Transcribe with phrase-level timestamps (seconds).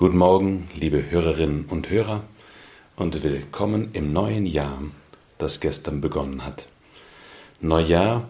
[0.00, 2.24] Guten Morgen, liebe Hörerinnen und Hörer,
[2.96, 4.80] und willkommen im neuen Jahr,
[5.36, 6.68] das gestern begonnen hat.
[7.60, 8.26] Neujahr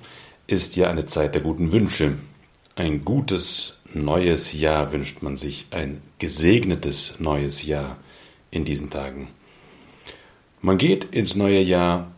[0.49, 2.17] ist ja eine Zeit der guten Wünsche.
[2.75, 7.99] Ein gutes neues Jahr wünscht man sich, ein gesegnetes neues Jahr
[8.51, 9.29] in diesen Tagen.
[10.63, 12.11] Man geht ins neue Jahr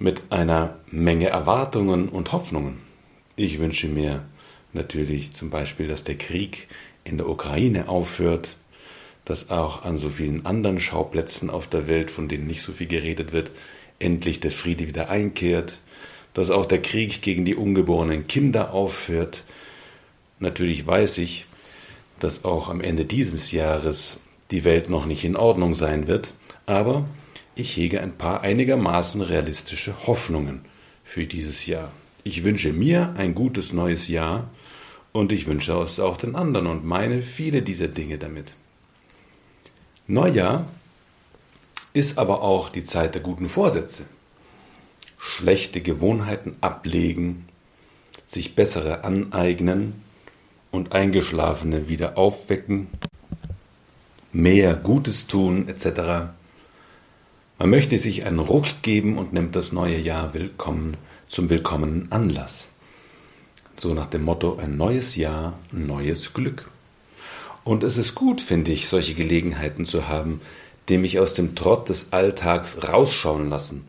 [0.00, 2.80] mit einer Menge Erwartungen und Hoffnungen.
[3.36, 4.24] Ich wünsche mir
[4.72, 6.66] natürlich zum Beispiel, dass der Krieg
[7.04, 8.56] in der Ukraine aufhört,
[9.24, 12.86] dass auch an so vielen anderen Schauplätzen auf der Welt, von denen nicht so viel
[12.86, 13.50] geredet wird,
[13.98, 15.80] endlich der Friede wieder einkehrt,
[16.34, 19.44] dass auch der Krieg gegen die ungeborenen Kinder aufhört.
[20.38, 21.46] Natürlich weiß ich,
[22.18, 24.18] dass auch am Ende dieses Jahres
[24.50, 26.34] die Welt noch nicht in Ordnung sein wird,
[26.66, 27.06] aber
[27.54, 30.62] ich hege ein paar einigermaßen realistische Hoffnungen
[31.04, 31.92] für dieses Jahr.
[32.24, 34.50] Ich wünsche mir ein gutes neues Jahr
[35.12, 38.54] und ich wünsche es auch den anderen und meine viele dieser Dinge damit.
[40.10, 40.66] Neujahr
[41.92, 44.06] ist aber auch die Zeit der guten Vorsätze.
[45.18, 47.46] Schlechte Gewohnheiten ablegen,
[48.26, 50.02] sich bessere aneignen
[50.72, 52.88] und eingeschlafene wieder aufwecken,
[54.32, 56.32] mehr Gutes tun etc.
[57.60, 60.96] Man möchte sich einen Ruck geben und nimmt das neue Jahr willkommen
[61.28, 62.66] zum willkommenen Anlass.
[63.76, 66.68] So nach dem Motto ein neues Jahr, neues Glück.
[67.64, 70.40] Und es ist gut, finde ich, solche Gelegenheiten zu haben,
[70.88, 73.84] die mich aus dem Trott des Alltags rausschauen lassen,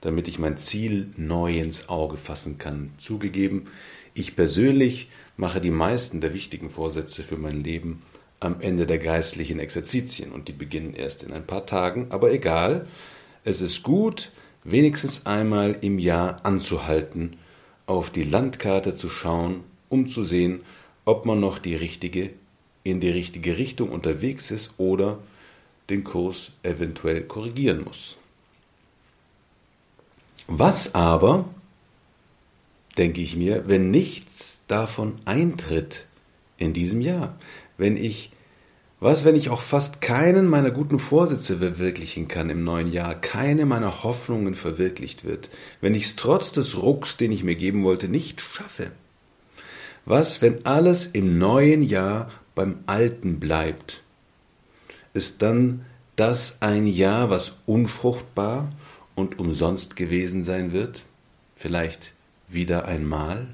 [0.00, 2.92] damit ich mein Ziel neu ins Auge fassen kann.
[2.98, 3.66] Zugegeben,
[4.14, 8.02] ich persönlich mache die meisten der wichtigen Vorsätze für mein Leben
[8.40, 12.86] am Ende der geistlichen Exerzitien und die beginnen erst in ein paar Tagen, aber egal,
[13.44, 14.30] es ist gut,
[14.64, 17.36] wenigstens einmal im Jahr anzuhalten,
[17.86, 20.60] auf die Landkarte zu schauen, um zu sehen,
[21.04, 22.30] ob man noch die richtige
[22.84, 25.18] in die richtige Richtung unterwegs ist oder
[25.90, 28.16] den Kurs eventuell korrigieren muss.
[30.46, 31.44] Was aber,
[32.96, 36.06] denke ich mir, wenn nichts davon eintritt
[36.56, 37.36] in diesem Jahr,
[37.76, 38.30] wenn ich
[39.00, 43.64] was, wenn ich auch fast keinen meiner guten Vorsätze verwirklichen kann im neuen Jahr, keine
[43.64, 45.50] meiner Hoffnungen verwirklicht wird,
[45.80, 48.90] wenn ich es trotz des Rucks, den ich mir geben wollte, nicht schaffe?
[50.04, 52.28] Was, wenn alles im neuen Jahr
[52.58, 54.02] beim Alten bleibt,
[55.14, 55.84] ist dann
[56.16, 58.68] das ein Jahr, was unfruchtbar
[59.14, 61.04] und umsonst gewesen sein wird?
[61.54, 62.14] Vielleicht
[62.48, 63.46] wieder einmal?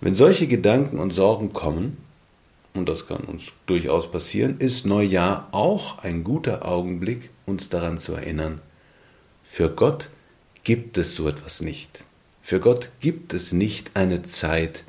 [0.00, 1.98] Wenn solche Gedanken und Sorgen kommen,
[2.72, 8.14] und das kann uns durchaus passieren, ist Neujahr auch ein guter Augenblick, uns daran zu
[8.14, 8.62] erinnern,
[9.44, 10.08] für Gott
[10.64, 12.06] gibt es so etwas nicht.
[12.40, 14.84] Für Gott gibt es nicht eine Zeit,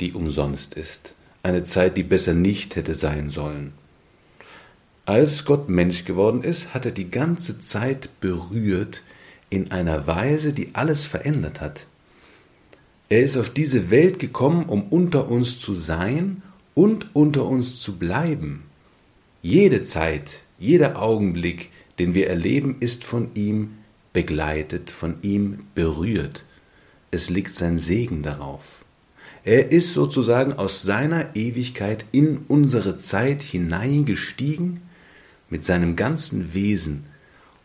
[0.00, 3.72] die umsonst ist, eine Zeit, die besser nicht hätte sein sollen.
[5.06, 9.02] Als Gott Mensch geworden ist, hat er die ganze Zeit berührt
[9.48, 11.86] in einer Weise, die alles verändert hat.
[13.08, 16.42] Er ist auf diese Welt gekommen, um unter uns zu sein
[16.74, 18.62] und unter uns zu bleiben.
[19.42, 23.78] Jede Zeit, jeder Augenblick, den wir erleben, ist von ihm
[24.12, 26.44] begleitet, von ihm berührt.
[27.10, 28.84] Es liegt sein Segen darauf.
[29.44, 34.82] Er ist sozusagen aus seiner Ewigkeit in unsere Zeit hineingestiegen
[35.48, 37.04] mit seinem ganzen Wesen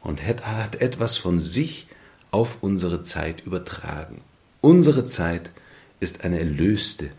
[0.01, 1.87] und hat etwas von sich
[2.31, 4.21] auf unsere Zeit übertragen.
[4.61, 5.51] Unsere Zeit
[5.99, 7.09] ist eine erlöste,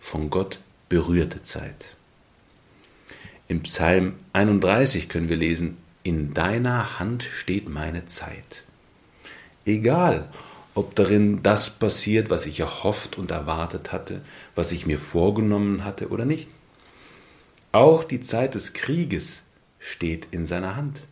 [0.00, 1.96] von Gott berührte Zeit.
[3.48, 8.64] Im Psalm 31 können wir lesen, in deiner Hand steht meine Zeit.
[9.64, 10.28] Egal,
[10.76, 14.20] ob darin das passiert, was ich erhofft und erwartet hatte,
[14.54, 16.50] was ich mir vorgenommen hatte oder nicht.
[17.72, 19.42] Auch die Zeit des Krieges
[19.78, 21.06] steht in seiner Hand.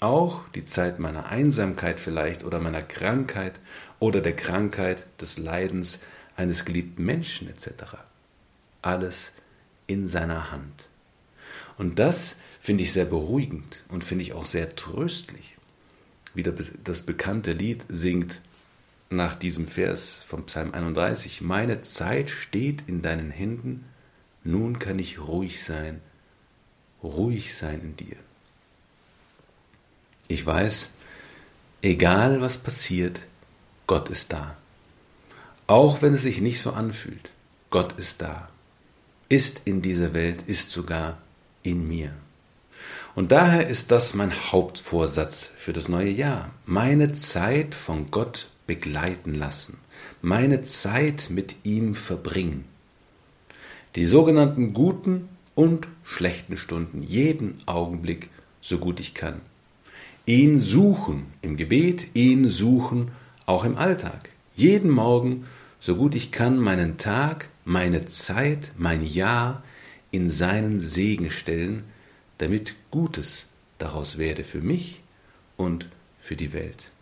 [0.00, 3.60] Auch die Zeit meiner Einsamkeit vielleicht oder meiner Krankheit
[3.98, 6.00] oder der Krankheit des Leidens
[6.34, 7.98] eines geliebten Menschen etc.
[8.80, 9.32] Alles
[9.86, 10.86] in seiner Hand.
[11.76, 15.58] Und das finde ich sehr beruhigend und finde ich auch sehr tröstlich.
[16.32, 18.40] Wie das bekannte Lied singt,
[19.12, 23.84] nach diesem Vers vom Psalm 31, meine Zeit steht in deinen Händen,
[24.44, 26.00] nun kann ich ruhig sein,
[27.02, 28.16] ruhig sein in dir.
[30.28, 30.90] Ich weiß,
[31.82, 33.20] egal was passiert,
[33.86, 34.56] Gott ist da.
[35.66, 37.30] Auch wenn es sich nicht so anfühlt,
[37.70, 38.48] Gott ist da,
[39.28, 41.18] ist in dieser Welt, ist sogar
[41.62, 42.12] in mir.
[43.14, 49.34] Und daher ist das mein Hauptvorsatz für das neue Jahr, meine Zeit von Gott begleiten
[49.34, 49.78] lassen,
[50.20, 52.64] meine Zeit mit ihm verbringen.
[53.96, 58.30] Die sogenannten guten und schlechten Stunden, jeden Augenblick,
[58.60, 59.40] so gut ich kann.
[60.24, 63.10] Ihn suchen im Gebet, ihn suchen
[63.44, 64.30] auch im Alltag.
[64.54, 65.46] Jeden Morgen,
[65.80, 69.62] so gut ich kann, meinen Tag, meine Zeit, mein Jahr
[70.10, 71.84] in seinen Segen stellen,
[72.38, 73.46] damit Gutes
[73.78, 75.00] daraus werde für mich
[75.56, 75.88] und
[76.18, 76.92] für die Welt.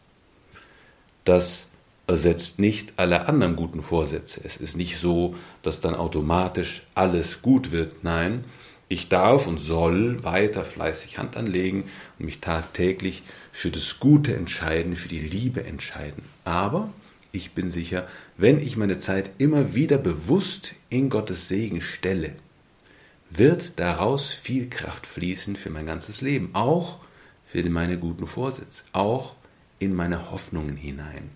[1.24, 1.68] Das
[2.06, 4.40] ersetzt nicht alle anderen guten Vorsätze.
[4.44, 8.02] Es ist nicht so, dass dann automatisch alles gut wird.
[8.02, 8.44] Nein,
[8.88, 11.84] ich darf und soll weiter fleißig Hand anlegen
[12.18, 13.22] und mich tagtäglich
[13.52, 16.24] für das Gute entscheiden, für die Liebe entscheiden.
[16.44, 16.92] Aber
[17.30, 22.32] ich bin sicher, wenn ich meine Zeit immer wieder bewusst in Gottes Segen stelle,
[23.30, 26.98] wird daraus viel Kraft fließen für mein ganzes Leben, auch
[27.44, 29.36] für meine guten Vorsätze, auch
[29.80, 31.30] in meine Hoffnungen hinein.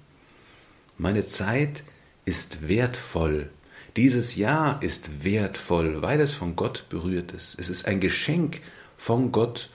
[0.96, 1.82] Meine Zeit
[2.24, 3.50] ist wertvoll.
[3.96, 7.58] Dieses Jahr ist wertvoll, weil es von Gott berührt ist.
[7.58, 8.60] Es ist ein Geschenk
[8.96, 9.70] von Gott,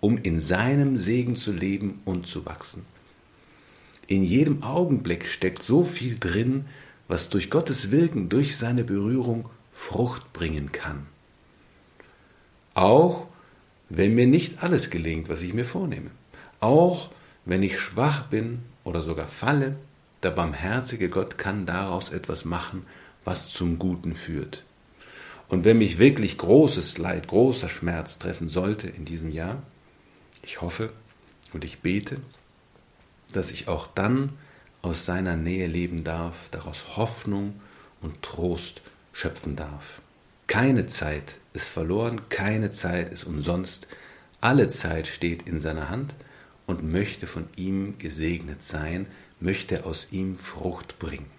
[0.00, 2.86] um in seinem Segen zu leben und zu wachsen.
[4.06, 6.66] In jedem Augenblick steckt so viel drin,
[7.08, 11.06] was durch Gottes Wirken, durch seine Berührung Frucht bringen kann.
[12.74, 13.26] Auch
[13.88, 16.10] wenn mir nicht alles gelingt, was ich mir vornehme.
[16.60, 17.10] Auch
[17.44, 19.76] wenn ich schwach bin oder sogar falle,
[20.22, 22.86] der barmherzige Gott kann daraus etwas machen,
[23.24, 24.64] was zum Guten führt.
[25.48, 29.62] Und wenn mich wirklich großes Leid, großer Schmerz treffen sollte in diesem Jahr,
[30.42, 30.92] ich hoffe
[31.52, 32.18] und ich bete,
[33.32, 34.30] dass ich auch dann
[34.80, 37.60] aus seiner Nähe leben darf, daraus Hoffnung
[38.00, 40.00] und Trost schöpfen darf.
[40.46, 43.86] Keine Zeit ist verloren, keine Zeit ist umsonst,
[44.40, 46.14] alle Zeit steht in seiner Hand
[46.66, 49.06] und möchte von ihm gesegnet sein,
[49.40, 51.30] möchte aus ihm Frucht bringen.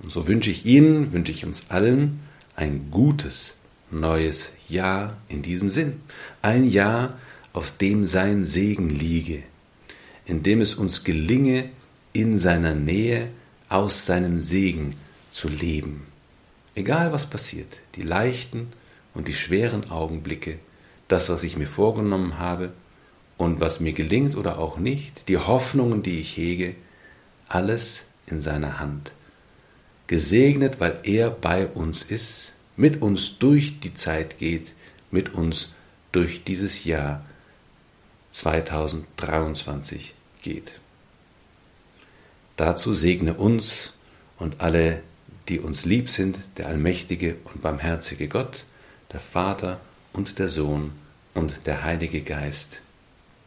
[0.00, 2.20] Und so wünsche ich Ihnen, wünsche ich uns allen
[2.54, 3.56] ein gutes
[3.90, 6.00] neues Jahr in diesem Sinn.
[6.42, 7.18] Ein Jahr,
[7.52, 9.42] auf dem sein Segen liege,
[10.26, 11.70] in dem es uns gelinge,
[12.12, 13.28] in seiner Nähe
[13.68, 14.90] aus seinem Segen
[15.30, 16.06] zu leben.
[16.74, 18.68] Egal was passiert, die leichten
[19.14, 20.58] und die schweren Augenblicke,
[21.08, 22.72] das, was ich mir vorgenommen habe,
[23.36, 26.74] und was mir gelingt oder auch nicht, die Hoffnungen, die ich hege,
[27.48, 29.12] alles in seiner Hand.
[30.06, 34.72] Gesegnet, weil er bei uns ist, mit uns durch die Zeit geht,
[35.10, 35.72] mit uns
[36.12, 37.24] durch dieses Jahr
[38.30, 40.80] 2023 geht.
[42.56, 43.94] Dazu segne uns
[44.38, 45.02] und alle,
[45.48, 48.64] die uns lieb sind, der allmächtige und barmherzige Gott,
[49.12, 49.80] der Vater
[50.12, 50.92] und der Sohn
[51.34, 52.80] und der Heilige Geist.